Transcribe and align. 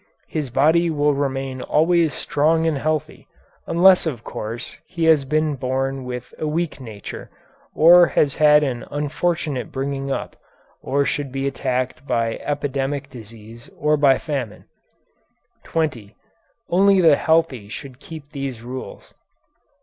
His 0.27 0.49
body 0.49 0.89
will 0.89 1.13
remain 1.13 1.61
always 1.61 2.15
strong 2.15 2.65
and 2.65 2.75
healthy, 2.75 3.27
unless 3.67 4.07
of 4.07 4.23
course 4.23 4.79
he 4.87 5.03
has 5.03 5.25
been 5.25 5.53
born 5.53 6.05
with 6.05 6.33
a 6.39 6.47
weak 6.47 6.79
nature, 6.81 7.29
or 7.75 8.07
has 8.07 8.33
had 8.37 8.63
an 8.63 8.83
unfortunate 8.89 9.71
bringing 9.71 10.09
up, 10.11 10.35
or 10.81 11.05
should 11.05 11.31
be 11.31 11.45
attacked 11.45 12.07
by 12.07 12.37
epidemic 12.37 13.11
disease 13.11 13.69
or 13.77 13.95
by 13.95 14.17
famine. 14.17 14.65
20. 15.65 16.15
Only 16.67 16.99
the 16.99 17.15
healthy 17.15 17.69
should 17.69 17.99
keep 17.99 18.31
these 18.31 18.63
rules. 18.63 19.13